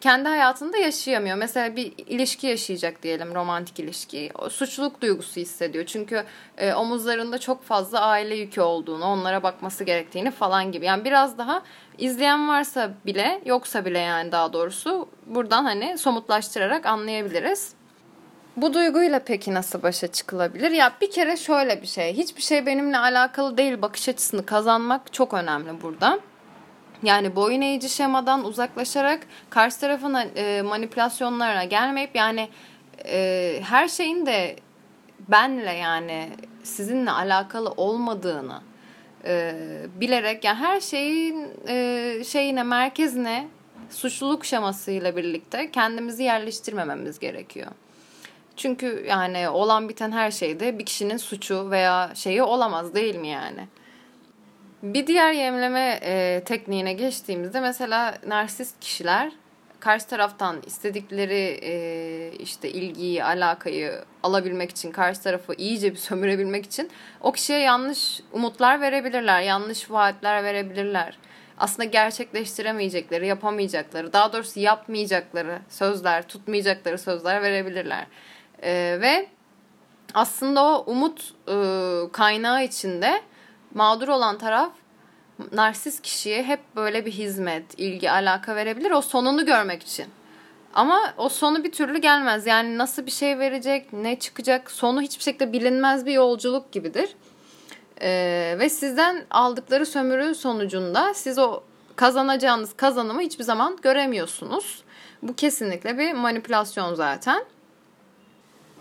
kendi 0.00 0.28
hayatında 0.28 0.76
yaşayamıyor. 0.76 1.36
Mesela 1.36 1.76
bir 1.76 1.92
ilişki 1.96 2.46
yaşayacak 2.46 3.02
diyelim 3.02 3.34
romantik 3.34 3.80
ilişki. 3.80 4.30
O 4.38 4.48
suçluluk 4.48 5.00
duygusu 5.00 5.40
hissediyor. 5.40 5.86
Çünkü 5.86 6.24
e, 6.58 6.74
omuzlarında 6.74 7.38
çok 7.38 7.64
fazla 7.64 8.00
aile 8.00 8.34
yükü 8.34 8.60
olduğunu, 8.60 9.04
onlara 9.04 9.42
bakması 9.42 9.84
gerektiğini 9.84 10.30
falan 10.30 10.72
gibi. 10.72 10.84
Yani 10.86 11.04
biraz 11.04 11.38
daha 11.38 11.62
izleyen 11.98 12.48
varsa 12.48 12.90
bile, 13.06 13.42
yoksa 13.44 13.84
bile 13.84 13.98
yani 13.98 14.32
daha 14.32 14.52
doğrusu 14.52 15.08
buradan 15.26 15.64
hani 15.64 15.98
somutlaştırarak 15.98 16.86
anlayabiliriz. 16.86 17.74
Bu 18.56 18.74
duyguyla 18.74 19.20
peki 19.26 19.54
nasıl 19.54 19.82
başa 19.82 20.06
çıkılabilir? 20.06 20.70
Ya 20.70 20.92
bir 21.00 21.10
kere 21.10 21.36
şöyle 21.36 21.82
bir 21.82 21.86
şey. 21.86 22.14
Hiçbir 22.14 22.42
şey 22.42 22.66
benimle 22.66 22.98
alakalı 22.98 23.56
değil 23.56 23.82
bakış 23.82 24.08
açısını 24.08 24.46
kazanmak 24.46 25.12
çok 25.12 25.34
önemli 25.34 25.82
burada. 25.82 26.18
Yani 27.02 27.36
boyun 27.36 27.60
eğici 27.60 27.88
şemadan 27.88 28.44
uzaklaşarak 28.44 29.26
karşı 29.50 29.80
tarafın 29.80 30.16
e, 30.36 30.62
manipülasyonlarına 30.62 31.64
gelmeyip 31.64 32.16
yani 32.16 32.48
e, 33.04 33.60
her 33.62 33.88
şeyin 33.88 34.26
de 34.26 34.56
benle 35.28 35.72
yani 35.72 36.28
sizinle 36.62 37.10
alakalı 37.10 37.70
olmadığını 37.70 38.60
e, 39.24 39.54
bilerek 40.00 40.44
yani 40.44 40.58
her 40.58 40.80
şeyin 40.80 41.48
e, 41.68 42.24
şeyine 42.24 42.62
merkezine 42.62 43.48
suçluluk 43.90 44.44
şemasıyla 44.44 45.16
birlikte 45.16 45.70
kendimizi 45.70 46.22
yerleştirmememiz 46.22 47.18
gerekiyor. 47.18 47.70
Çünkü 48.56 49.04
yani 49.08 49.48
olan 49.48 49.88
biten 49.88 50.12
her 50.12 50.30
şeyde 50.30 50.78
bir 50.78 50.86
kişinin 50.86 51.16
suçu 51.16 51.70
veya 51.70 52.10
şeyi 52.14 52.42
olamaz 52.42 52.94
değil 52.94 53.16
mi 53.16 53.28
yani? 53.28 53.68
Bir 54.82 55.06
diğer 55.06 55.32
yemleme 55.32 56.00
e, 56.02 56.42
tekniğine 56.44 56.92
geçtiğimizde 56.92 57.60
mesela 57.60 58.18
narsist 58.26 58.80
kişiler 58.80 59.32
karşı 59.80 60.06
taraftan 60.06 60.62
istedikleri 60.66 61.60
e, 61.62 62.32
işte 62.38 62.70
ilgiyi, 62.70 63.24
alakayı 63.24 64.04
alabilmek 64.22 64.70
için, 64.70 64.92
karşı 64.92 65.22
tarafı 65.22 65.54
iyice 65.54 65.90
bir 65.90 65.96
sömürebilmek 65.96 66.66
için 66.66 66.90
o 67.20 67.32
kişiye 67.32 67.58
yanlış 67.58 68.20
umutlar 68.32 68.80
verebilirler, 68.80 69.40
yanlış 69.40 69.90
vaatler 69.90 70.44
verebilirler. 70.44 71.18
Aslında 71.58 71.84
gerçekleştiremeyecekleri, 71.84 73.26
yapamayacakları, 73.26 74.12
daha 74.12 74.32
doğrusu 74.32 74.60
yapmayacakları 74.60 75.58
sözler, 75.68 76.28
tutmayacakları 76.28 76.98
sözler 76.98 77.42
verebilirler. 77.42 78.06
E, 78.62 78.98
ve 79.00 79.26
aslında 80.14 80.64
o 80.64 80.84
umut 80.86 81.34
e, 81.48 81.54
kaynağı 82.12 82.64
içinde 82.64 83.22
mağdur 83.74 84.08
olan 84.08 84.38
taraf 84.38 84.72
narsist 85.52 86.02
kişiye 86.02 86.42
hep 86.42 86.60
böyle 86.76 87.06
bir 87.06 87.12
hizmet, 87.12 87.78
ilgi, 87.78 88.10
alaka 88.10 88.56
verebilir 88.56 88.90
o 88.90 89.00
sonunu 89.00 89.46
görmek 89.46 89.82
için. 89.82 90.06
Ama 90.74 91.14
o 91.16 91.28
sonu 91.28 91.64
bir 91.64 91.72
türlü 91.72 91.98
gelmez. 91.98 92.46
Yani 92.46 92.78
nasıl 92.78 93.06
bir 93.06 93.10
şey 93.10 93.38
verecek, 93.38 93.92
ne 93.92 94.18
çıkacak, 94.18 94.70
sonu 94.70 95.00
hiçbir 95.00 95.22
şekilde 95.22 95.52
bilinmez 95.52 96.06
bir 96.06 96.12
yolculuk 96.12 96.72
gibidir. 96.72 97.16
Ee, 98.00 98.56
ve 98.58 98.68
sizden 98.68 99.24
aldıkları 99.30 99.86
sömürü 99.86 100.34
sonucunda 100.34 101.14
siz 101.14 101.38
o 101.38 101.62
kazanacağınız 101.96 102.72
kazanımı 102.76 103.20
hiçbir 103.20 103.44
zaman 103.44 103.78
göremiyorsunuz. 103.82 104.82
Bu 105.22 105.34
kesinlikle 105.34 105.98
bir 105.98 106.12
manipülasyon 106.12 106.94
zaten. 106.94 107.44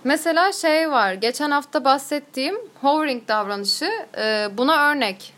Mesela 0.03 0.51
şey 0.51 0.91
var, 0.91 1.13
geçen 1.13 1.51
hafta 1.51 1.86
bahsettiğim 1.86 2.55
hovering 2.81 3.27
davranışı 3.27 3.89
e, 4.17 4.48
buna 4.58 4.91
örnek. 4.91 5.34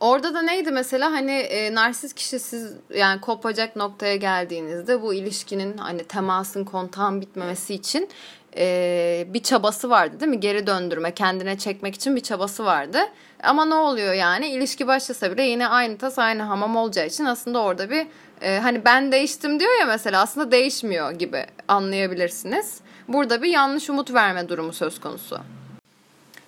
Orada 0.00 0.34
da 0.34 0.42
neydi 0.42 0.70
mesela 0.70 1.12
hani 1.12 1.32
e, 1.32 1.74
narsist 1.74 2.14
kişi 2.14 2.38
siz 2.38 2.72
yani 2.94 3.20
kopacak 3.20 3.76
noktaya 3.76 4.16
geldiğinizde 4.16 5.02
bu 5.02 5.14
ilişkinin 5.14 5.76
hani 5.76 6.04
temasın 6.04 6.64
kontağın 6.64 7.20
bitmemesi 7.20 7.74
için 7.74 8.08
e, 8.56 9.26
bir 9.28 9.42
çabası 9.42 9.90
vardı 9.90 10.20
değil 10.20 10.30
mi? 10.30 10.40
Geri 10.40 10.66
döndürme, 10.66 11.14
kendine 11.14 11.58
çekmek 11.58 11.94
için 11.94 12.16
bir 12.16 12.20
çabası 12.20 12.64
vardı. 12.64 12.98
Ama 13.42 13.64
ne 13.64 13.74
oluyor 13.74 14.14
yani? 14.14 14.48
ilişki 14.48 14.86
başlasa 14.86 15.32
bile 15.32 15.42
yine 15.42 15.68
aynı 15.68 15.98
tas 15.98 16.18
aynı 16.18 16.42
hamam 16.42 16.76
olacağı 16.76 17.06
için 17.06 17.24
aslında 17.24 17.58
orada 17.62 17.90
bir 17.90 18.06
e, 18.42 18.58
hani 18.58 18.84
ben 18.84 19.12
değiştim 19.12 19.60
diyor 19.60 19.80
ya 19.80 19.86
mesela 19.86 20.22
aslında 20.22 20.50
değişmiyor 20.50 21.10
gibi 21.12 21.46
anlayabilirsiniz. 21.68 22.80
Burada 23.12 23.42
bir 23.42 23.48
yanlış 23.48 23.90
umut 23.90 24.14
verme 24.14 24.48
durumu 24.48 24.72
söz 24.72 25.00
konusu. 25.00 25.38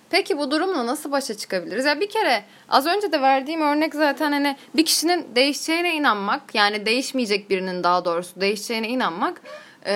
Peki 0.09 0.37
bu 0.37 0.51
durumla 0.51 0.85
nasıl 0.85 1.11
başa 1.11 1.37
çıkabiliriz? 1.37 1.85
Ya 1.85 1.99
bir 1.99 2.09
kere 2.09 2.43
az 2.69 2.85
önce 2.85 3.11
de 3.11 3.21
verdiğim 3.21 3.61
örnek 3.61 3.95
zaten 3.95 4.31
hani 4.31 4.57
bir 4.75 4.85
kişinin 4.85 5.27
değişeceğine 5.35 5.95
inanmak 5.95 6.55
yani 6.55 6.85
değişmeyecek 6.85 7.49
birinin 7.49 7.83
daha 7.83 8.05
doğrusu 8.05 8.41
değişeceğine 8.41 8.87
inanmak 8.87 9.41
e, 9.85 9.93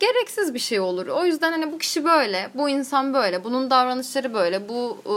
gereksiz 0.00 0.54
bir 0.54 0.58
şey 0.58 0.80
olur. 0.80 1.06
O 1.06 1.24
yüzden 1.24 1.52
hani 1.52 1.72
bu 1.72 1.78
kişi 1.78 2.04
böyle, 2.04 2.50
bu 2.54 2.68
insan 2.68 3.14
böyle, 3.14 3.44
bunun 3.44 3.70
davranışları 3.70 4.34
böyle, 4.34 4.68
bu 4.68 4.98
e, 5.06 5.14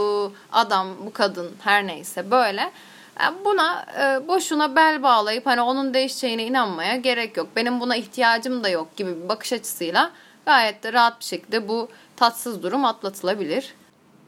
adam, 0.51 0.87
bu 1.05 1.13
kadın 1.13 1.51
her 1.63 1.87
neyse 1.87 2.31
böyle. 2.31 2.71
Yani 3.19 3.37
buna 3.45 3.85
e, 3.99 4.27
boşuna 4.27 4.75
bel 4.75 5.03
bağlayıp 5.03 5.45
hani 5.45 5.61
onun 5.61 5.93
değişeceğine 5.93 6.43
inanmaya 6.43 6.95
gerek 6.95 7.37
yok. 7.37 7.47
Benim 7.55 7.79
buna 7.79 7.95
ihtiyacım 7.95 8.63
da 8.63 8.69
yok 8.69 8.97
gibi 8.97 9.23
bir 9.23 9.29
bakış 9.29 9.53
açısıyla 9.53 10.11
gayet 10.45 10.83
de 10.83 10.93
rahat 10.93 11.19
bir 11.19 11.25
şekilde 11.25 11.67
bu 11.67 11.89
tatsız 12.15 12.63
durum 12.63 12.85
atlatılabilir. 12.85 13.73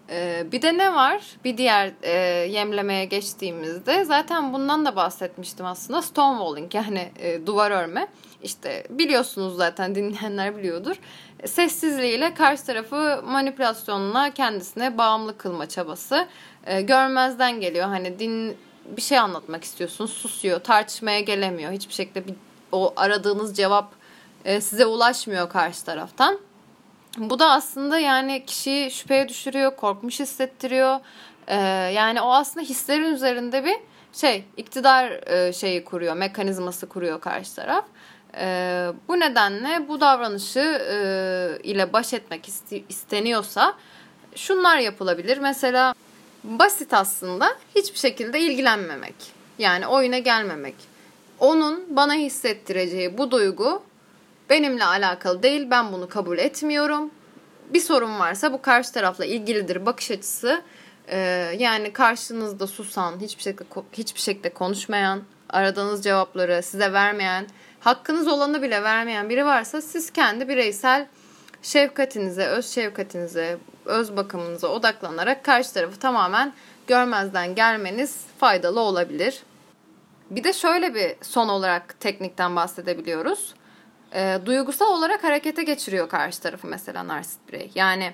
Ee, 0.09 0.47
bir 0.51 0.61
de 0.61 0.77
ne 0.77 0.93
var? 0.93 1.21
Bir 1.43 1.57
diğer 1.57 1.91
e, 2.01 2.11
yemlemeye 2.51 3.05
geçtiğimizde 3.05 4.05
zaten 4.05 4.53
bundan 4.53 4.85
da 4.85 4.95
bahsetmiştim 4.95 5.65
aslında. 5.65 6.01
Stonewalling 6.01 6.75
yani 6.75 7.11
e, 7.19 7.45
duvar 7.45 7.71
örme. 7.71 8.07
İşte 8.43 8.83
biliyorsunuz 8.89 9.57
zaten 9.57 9.95
dinleyenler 9.95 10.57
biliyordur. 10.57 10.95
Sessizliğiyle 11.45 12.33
karşı 12.33 12.65
tarafı 12.65 13.23
manipülasyonla 13.25 14.33
kendisine 14.33 14.97
bağımlı 14.97 15.37
kılma 15.37 15.69
çabası. 15.69 16.27
E, 16.65 16.81
görmezden 16.81 17.61
geliyor. 17.61 17.87
Hani 17.87 18.19
din 18.19 18.57
bir 18.97 19.01
şey 19.01 19.19
anlatmak 19.19 19.63
istiyorsunuz. 19.63 20.11
Susuyor, 20.11 20.59
tartışmaya 20.59 21.19
gelemiyor. 21.19 21.71
Hiçbir 21.71 21.93
şekilde 21.93 22.27
bir, 22.27 22.33
o 22.71 22.93
aradığınız 22.95 23.57
cevap 23.57 24.02
e, 24.45 24.61
size 24.61 24.85
ulaşmıyor 24.85 25.49
karşı 25.49 25.85
taraftan. 25.85 26.39
Bu 27.17 27.39
da 27.39 27.51
aslında 27.51 27.99
yani 27.99 28.45
kişiyi 28.45 28.91
şüpheye 28.91 29.29
düşürüyor, 29.29 29.75
korkmuş 29.75 30.19
hissettiriyor. 30.19 30.99
E, 31.47 31.57
yani 31.93 32.21
o 32.21 32.33
aslında 32.33 32.65
hislerin 32.65 33.13
üzerinde 33.13 33.65
bir 33.65 33.75
şey 34.13 34.45
iktidar 34.57 35.11
e, 35.31 35.53
şeyi 35.53 35.85
kuruyor, 35.85 36.15
mekanizması 36.15 36.89
kuruyor 36.89 37.21
karşı 37.21 37.55
taraf. 37.55 37.85
Bu 39.07 39.19
nedenle 39.19 39.87
bu 39.87 40.01
davranışı 40.01 40.59
ile 41.63 41.93
baş 41.93 42.13
etmek 42.13 42.47
iste, 42.47 42.81
isteniyorsa 42.89 43.73
şunlar 44.35 44.77
yapılabilir. 44.77 45.37
Mesela 45.37 45.93
basit 46.43 46.93
aslında 46.93 47.55
hiçbir 47.75 47.99
şekilde 47.99 48.39
ilgilenmemek. 48.39 49.15
Yani 49.59 49.87
oyuna 49.87 50.17
gelmemek. 50.17 50.75
Onun 51.39 51.85
bana 51.89 52.13
hissettireceği 52.13 53.17
bu 53.17 53.31
duygu 53.31 53.83
benimle 54.49 54.85
alakalı 54.85 55.43
değil. 55.43 55.67
Ben 55.71 55.93
bunu 55.93 56.09
kabul 56.09 56.37
etmiyorum. 56.37 57.11
Bir 57.73 57.79
sorun 57.79 58.19
varsa 58.19 58.53
bu 58.53 58.61
karşı 58.61 58.93
tarafla 58.93 59.25
ilgilidir 59.25 59.85
bakış 59.85 60.11
açısı. 60.11 60.61
Ee, 61.07 61.17
yani 61.57 61.93
karşınızda 61.93 62.67
susan, 62.67 63.19
hiçbir 63.19 63.43
şekilde 63.43 63.65
hiçbir 63.93 64.19
şekilde 64.19 64.49
konuşmayan, 64.49 65.23
aradığınız 65.49 66.03
cevapları 66.03 66.63
size 66.63 66.93
vermeyen, 66.93 67.47
hakkınız 67.79 68.27
olanı 68.27 68.61
bile 68.61 68.83
vermeyen 68.83 69.29
biri 69.29 69.45
varsa 69.45 69.81
siz 69.81 70.11
kendi 70.11 70.47
bireysel 70.47 71.07
şefkatinize, 71.61 72.45
öz 72.45 72.69
şefkatinize, 72.69 73.57
öz 73.85 74.15
bakımınıza 74.15 74.67
odaklanarak 74.67 75.43
karşı 75.43 75.73
tarafı 75.73 75.99
tamamen 75.99 76.53
görmezden 76.87 77.55
gelmeniz 77.55 78.21
faydalı 78.39 78.79
olabilir. 78.79 79.43
Bir 80.29 80.43
de 80.43 80.53
şöyle 80.53 80.95
bir 80.95 81.15
son 81.21 81.49
olarak 81.49 81.99
teknikten 81.99 82.55
bahsedebiliyoruz. 82.55 83.53
E, 84.13 84.39
duygusal 84.45 84.97
olarak 84.97 85.23
harekete 85.23 85.63
geçiriyor 85.63 86.09
karşı 86.09 86.41
tarafı 86.41 86.67
mesela 86.67 87.07
narsist 87.07 87.39
birey. 87.47 87.71
Yani 87.75 88.13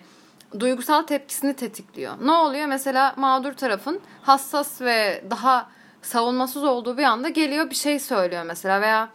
duygusal 0.59 1.03
tepkisini 1.03 1.55
tetikliyor. 1.55 2.13
Ne 2.21 2.31
oluyor? 2.31 2.65
Mesela 2.65 3.13
mağdur 3.17 3.53
tarafın 3.53 4.01
hassas 4.21 4.81
ve 4.81 5.23
daha 5.29 5.69
savunmasız 6.01 6.63
olduğu 6.63 6.97
bir 6.97 7.03
anda 7.03 7.29
geliyor 7.29 7.69
bir 7.69 7.75
şey 7.75 7.99
söylüyor 7.99 8.43
mesela 8.43 8.81
veya 8.81 9.09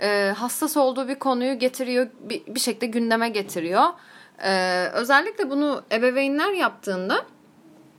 e, 0.00 0.34
hassas 0.36 0.76
olduğu 0.76 1.08
bir 1.08 1.14
konuyu 1.14 1.58
getiriyor 1.58 2.06
bir, 2.20 2.46
bir 2.46 2.60
şekilde 2.60 2.86
gündeme 2.86 3.28
getiriyor. 3.28 3.84
E, 4.44 4.84
özellikle 4.92 5.50
bunu 5.50 5.82
ebeveynler 5.92 6.52
yaptığında 6.52 7.26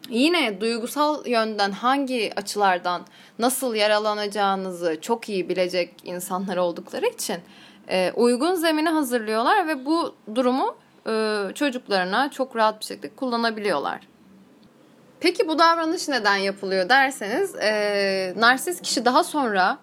yine 0.09 0.61
duygusal 0.61 1.27
yönden 1.27 1.71
hangi 1.71 2.33
açılardan 2.35 3.01
nasıl 3.39 3.75
yaralanacağınızı 3.75 5.01
çok 5.01 5.29
iyi 5.29 5.49
bilecek 5.49 5.93
insanlar 6.03 6.57
oldukları 6.57 7.05
için 7.05 7.37
e, 7.89 8.11
uygun 8.15 8.55
zemini 8.55 8.89
hazırlıyorlar 8.89 9.67
ve 9.67 9.85
bu 9.85 10.15
durumu 10.35 10.75
e, 11.07 11.43
çocuklarına 11.55 12.31
çok 12.31 12.55
rahat 12.55 12.79
bir 12.79 12.85
şekilde 12.85 13.09
kullanabiliyorlar. 13.15 13.99
Peki 15.19 15.47
bu 15.47 15.59
davranış 15.59 16.07
neden 16.07 16.35
yapılıyor 16.35 16.89
derseniz 16.89 17.55
e, 17.55 18.33
narsist 18.37 18.81
kişi 18.81 19.05
daha 19.05 19.23
sonra 19.23 19.77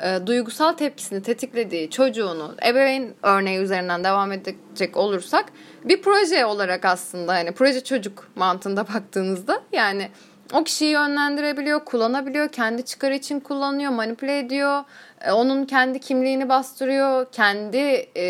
e, 0.00 0.26
duygusal 0.26 0.72
tepkisini 0.72 1.22
tetiklediği 1.22 1.90
çocuğunu 1.90 2.54
ebeveyn 2.66 3.14
örneği 3.22 3.58
üzerinden 3.58 4.04
devam 4.04 4.32
edecek 4.32 4.96
olursak 4.96 5.44
bir 5.84 6.02
proje 6.02 6.46
olarak 6.46 6.84
aslında 6.84 7.32
hani 7.32 7.52
proje 7.52 7.84
çocuk 7.84 8.28
mantığında 8.36 8.88
baktığınızda 8.88 9.62
yani 9.72 10.08
o 10.52 10.64
kişiyi 10.64 10.90
yönlendirebiliyor, 10.90 11.84
kullanabiliyor, 11.84 12.48
kendi 12.48 12.84
çıkarı 12.84 13.14
için 13.14 13.40
kullanıyor, 13.40 13.92
manipüle 13.92 14.38
ediyor. 14.38 14.84
E, 15.24 15.32
onun 15.32 15.64
kendi 15.64 15.98
kimliğini 15.98 16.48
bastırıyor, 16.48 17.26
kendi 17.32 18.08
e, 18.14 18.24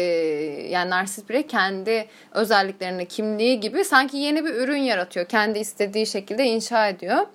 yani 0.68 0.90
narsist 0.90 1.28
birey 1.28 1.46
kendi 1.46 2.08
özelliklerini, 2.32 3.08
kimliği 3.08 3.60
gibi 3.60 3.84
sanki 3.84 4.16
yeni 4.16 4.44
bir 4.44 4.54
ürün 4.54 4.82
yaratıyor. 4.82 5.26
Kendi 5.26 5.58
istediği 5.58 6.06
şekilde 6.06 6.44
inşa 6.44 6.88
ediyor. 6.88 7.26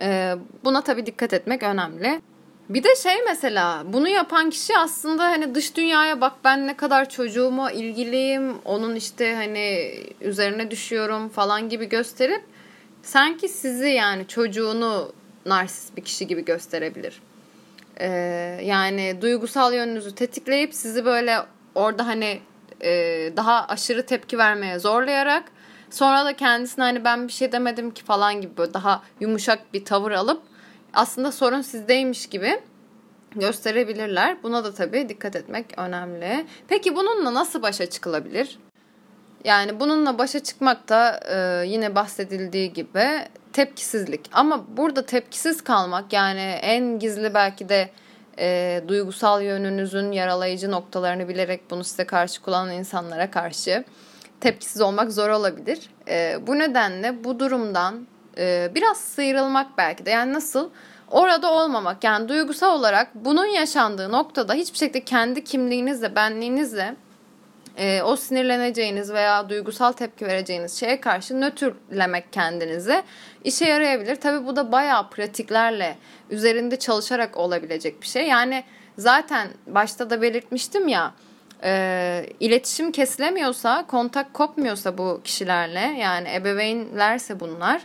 E, 0.00 0.34
buna 0.64 0.82
tabii 0.82 1.06
dikkat 1.06 1.32
etmek 1.32 1.62
önemli. 1.62 2.20
Bir 2.68 2.84
de 2.84 2.96
şey 2.96 3.14
mesela 3.26 3.82
bunu 3.86 4.08
yapan 4.08 4.50
kişi 4.50 4.78
aslında 4.78 5.22
hani 5.22 5.54
dış 5.54 5.76
dünyaya 5.76 6.20
bak 6.20 6.32
ben 6.44 6.66
ne 6.66 6.76
kadar 6.76 7.08
çocuğuma 7.08 7.72
ilgiliyim, 7.72 8.54
onun 8.64 8.96
işte 8.96 9.34
hani 9.34 9.94
üzerine 10.20 10.70
düşüyorum 10.70 11.28
falan 11.28 11.68
gibi 11.68 11.88
gösterip 11.88 12.42
sanki 13.02 13.48
sizi 13.48 13.88
yani 13.88 14.28
çocuğunu 14.28 15.12
narsist 15.46 15.96
bir 15.96 16.04
kişi 16.04 16.26
gibi 16.26 16.44
gösterebilir. 16.44 17.20
Ee, 18.00 18.60
yani 18.62 19.18
duygusal 19.20 19.74
yönünüzü 19.74 20.14
tetikleyip 20.14 20.74
sizi 20.74 21.04
böyle 21.04 21.38
orada 21.74 22.06
hani 22.06 22.40
e, 22.80 22.90
daha 23.36 23.66
aşırı 23.66 24.06
tepki 24.06 24.38
vermeye 24.38 24.78
zorlayarak 24.78 25.44
sonra 25.90 26.24
da 26.24 26.36
kendisine 26.36 26.84
hani 26.84 27.04
ben 27.04 27.28
bir 27.28 27.32
şey 27.32 27.52
demedim 27.52 27.90
ki 27.90 28.04
falan 28.04 28.40
gibi 28.40 28.56
böyle 28.56 28.74
daha 28.74 29.02
yumuşak 29.20 29.74
bir 29.74 29.84
tavır 29.84 30.12
alıp 30.12 30.42
aslında 30.94 31.32
sorun 31.32 31.60
sizdeymiş 31.60 32.26
gibi 32.26 32.60
gösterebilirler. 33.36 34.42
Buna 34.42 34.64
da 34.64 34.74
tabii 34.74 35.08
dikkat 35.08 35.36
etmek 35.36 35.66
önemli. 35.76 36.46
Peki 36.68 36.96
bununla 36.96 37.34
nasıl 37.34 37.62
başa 37.62 37.90
çıkılabilir? 37.90 38.58
Yani 39.44 39.80
bununla 39.80 40.18
başa 40.18 40.40
çıkmak 40.40 40.88
da 40.88 41.20
e, 41.28 41.66
yine 41.66 41.94
bahsedildiği 41.94 42.72
gibi 42.72 43.08
tepkisizlik. 43.52 44.20
Ama 44.32 44.64
burada 44.76 45.06
tepkisiz 45.06 45.64
kalmak 45.64 46.12
yani 46.12 46.40
en 46.62 46.98
gizli 46.98 47.34
belki 47.34 47.68
de 47.68 47.90
e, 48.38 48.82
duygusal 48.88 49.42
yönünüzün 49.42 50.12
yaralayıcı 50.12 50.70
noktalarını 50.70 51.28
bilerek 51.28 51.70
bunu 51.70 51.84
size 51.84 52.04
karşı 52.04 52.42
kullanan 52.42 52.72
insanlara 52.72 53.30
karşı 53.30 53.84
tepkisiz 54.40 54.82
olmak 54.82 55.12
zor 55.12 55.28
olabilir. 55.28 55.90
E, 56.08 56.38
bu 56.46 56.58
nedenle 56.58 57.24
bu 57.24 57.40
durumdan 57.40 58.06
e, 58.38 58.70
biraz 58.74 58.96
sıyrılmak 58.96 59.78
belki 59.78 60.06
de 60.06 60.10
yani 60.10 60.32
nasıl 60.32 60.70
orada 61.10 61.52
olmamak 61.52 62.04
yani 62.04 62.28
duygusal 62.28 62.78
olarak 62.78 63.14
bunun 63.14 63.46
yaşandığı 63.46 64.12
noktada 64.12 64.54
hiçbir 64.54 64.78
şekilde 64.78 65.04
kendi 65.04 65.44
kimliğinizle 65.44 66.16
benliğinizle 66.16 66.96
e, 67.80 68.02
o 68.02 68.16
sinirleneceğiniz 68.16 69.12
veya 69.12 69.48
duygusal 69.48 69.92
tepki 69.92 70.26
vereceğiniz 70.26 70.80
şeye 70.80 71.00
karşı 71.00 71.40
nötrlemek 71.40 72.32
kendinize 72.32 73.02
işe 73.44 73.64
yarayabilir. 73.64 74.16
Tabi 74.16 74.46
bu 74.46 74.56
da 74.56 74.72
bayağı 74.72 75.10
pratiklerle 75.10 75.96
üzerinde 76.30 76.78
çalışarak 76.78 77.36
olabilecek 77.36 78.02
bir 78.02 78.06
şey. 78.06 78.26
Yani 78.26 78.64
zaten 78.98 79.48
başta 79.66 80.10
da 80.10 80.22
belirtmiştim 80.22 80.88
ya 80.88 81.14
e, 81.64 82.26
iletişim 82.40 82.92
kesilemiyorsa, 82.92 83.86
kontak 83.86 84.34
kopmuyorsa 84.34 84.98
bu 84.98 85.20
kişilerle 85.24 85.80
yani 85.80 86.34
ebeveynlerse 86.34 87.40
bunlar 87.40 87.82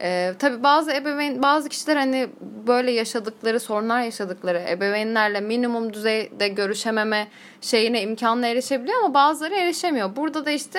ee, 0.00 0.34
tabii 0.38 0.62
bazı 0.62 0.92
ebeveyn, 0.92 1.42
bazı 1.42 1.68
kişiler 1.68 1.96
hani 1.96 2.28
böyle 2.66 2.90
yaşadıkları, 2.90 3.60
sorunlar 3.60 4.00
yaşadıkları 4.00 4.64
ebeveynlerle 4.68 5.40
minimum 5.40 5.92
düzeyde 5.92 6.48
görüşememe 6.48 7.28
şeyine 7.60 8.02
imkanla 8.02 8.46
erişebiliyor 8.46 8.98
ama 9.04 9.14
bazıları 9.14 9.54
erişemiyor. 9.54 10.16
Burada 10.16 10.46
da 10.46 10.50
işte 10.50 10.78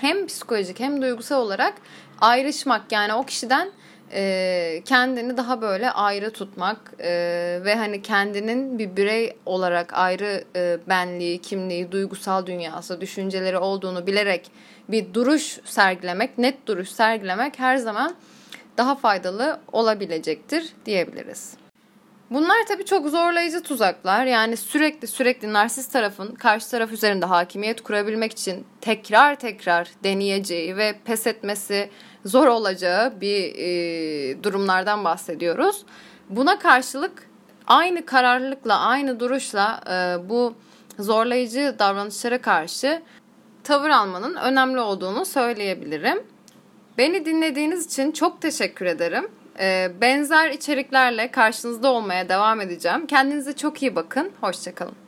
hem 0.00 0.26
psikolojik 0.26 0.80
hem 0.80 1.02
duygusal 1.02 1.42
olarak 1.42 1.74
ayrışmak 2.20 2.92
yani 2.92 3.14
o 3.14 3.22
kişiden 3.22 3.70
e, 4.12 4.82
kendini 4.84 5.36
daha 5.36 5.60
böyle 5.60 5.90
ayrı 5.90 6.30
tutmak 6.30 6.94
e, 6.98 7.10
ve 7.64 7.74
hani 7.74 8.02
kendinin 8.02 8.78
bir 8.78 8.96
birey 8.96 9.36
olarak 9.46 9.94
ayrı 9.94 10.44
e, 10.56 10.78
benliği, 10.88 11.38
kimliği, 11.38 11.92
duygusal 11.92 12.46
dünyası, 12.46 13.00
düşünceleri 13.00 13.58
olduğunu 13.58 14.06
bilerek 14.06 14.50
bir 14.92 15.14
duruş 15.14 15.58
sergilemek, 15.64 16.38
net 16.38 16.66
duruş 16.66 16.88
sergilemek 16.88 17.58
her 17.58 17.76
zaman 17.76 18.14
daha 18.76 18.94
faydalı 18.94 19.60
olabilecektir 19.72 20.72
diyebiliriz. 20.86 21.54
Bunlar 22.30 22.56
tabii 22.68 22.84
çok 22.84 23.08
zorlayıcı 23.08 23.62
tuzaklar. 23.62 24.26
Yani 24.26 24.56
sürekli 24.56 25.08
sürekli 25.08 25.52
narsist 25.52 25.92
tarafın 25.92 26.34
karşı 26.34 26.70
taraf 26.70 26.92
üzerinde 26.92 27.26
hakimiyet 27.26 27.80
kurabilmek 27.80 28.32
için 28.32 28.66
tekrar 28.80 29.38
tekrar 29.38 29.88
deneyeceği 30.04 30.76
ve 30.76 30.94
pes 31.04 31.26
etmesi 31.26 31.90
zor 32.24 32.46
olacağı 32.46 33.20
bir 33.20 33.54
e, 33.56 34.42
durumlardan 34.42 35.04
bahsediyoruz. 35.04 35.84
Buna 36.28 36.58
karşılık 36.58 37.28
aynı 37.66 38.06
kararlılıkla, 38.06 38.78
aynı 38.80 39.20
duruşla 39.20 39.80
e, 39.90 40.28
bu 40.28 40.54
zorlayıcı 40.98 41.74
davranışlara 41.78 42.40
karşı 42.40 43.02
tavır 43.70 43.90
almanın 43.90 44.34
önemli 44.34 44.80
olduğunu 44.80 45.24
söyleyebilirim. 45.24 46.22
Beni 46.98 47.24
dinlediğiniz 47.24 47.86
için 47.86 48.12
çok 48.12 48.42
teşekkür 48.42 48.86
ederim. 48.86 49.28
E, 49.60 49.90
benzer 50.00 50.50
içeriklerle 50.50 51.30
karşınızda 51.30 51.92
olmaya 51.92 52.28
devam 52.28 52.60
edeceğim. 52.60 53.06
Kendinize 53.06 53.56
çok 53.56 53.82
iyi 53.82 53.96
bakın. 53.96 54.32
Hoşçakalın. 54.40 54.99